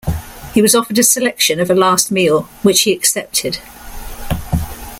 [0.55, 3.59] He was offered a selection of a last meal, which he accepted.